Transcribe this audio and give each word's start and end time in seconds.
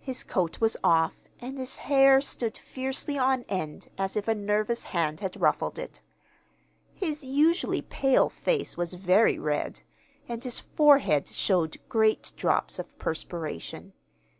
His 0.00 0.24
coat 0.24 0.60
was 0.60 0.76
off, 0.82 1.14
and 1.40 1.56
his 1.56 1.76
hair 1.76 2.20
stood 2.20 2.58
fiercely 2.58 3.16
on 3.16 3.44
end 3.48 3.86
as 3.96 4.16
if 4.16 4.26
a 4.26 4.34
nervous 4.34 4.82
hand 4.90 5.20
had 5.20 5.40
ruffled 5.40 5.78
it. 5.78 6.02
His 6.92 7.22
usually 7.22 7.82
pale 7.82 8.28
face 8.28 8.76
was 8.76 8.94
very 8.94 9.38
red, 9.38 9.82
and 10.28 10.42
his 10.42 10.58
forehead 10.58 11.28
showed 11.28 11.78
great 11.88 12.32
drops 12.36 12.80
of 12.80 12.98
perspiration. 12.98 13.92